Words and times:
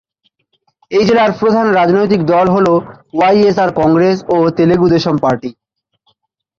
এই 0.91 1.03
জেলার 1.07 1.31
প্রধান 1.39 1.65
রাজনৈতিক 1.71 2.21
দল 2.25 2.47
হল 2.55 2.67
ওয়াইএসআর 3.13 3.69
কংগ্রেস 3.79 4.17
ও 4.29 4.37
তেলুগু 4.57 4.87
দেশম 4.95 5.15
পার্টি। 5.23 5.49